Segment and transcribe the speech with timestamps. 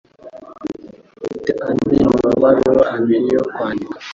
[1.19, 3.97] Mfite andi mabaruwa abiri yo kwandika.